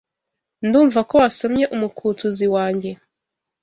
[0.65, 2.91] Ndumva ko wasomye umukuTUZI wanjye.